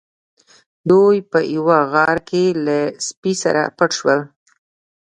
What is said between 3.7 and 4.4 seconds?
پټ شول.